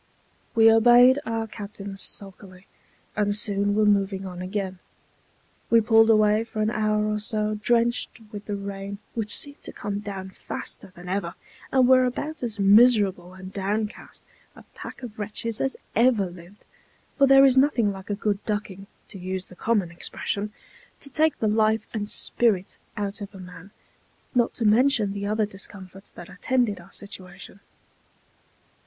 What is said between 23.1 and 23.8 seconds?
of a man,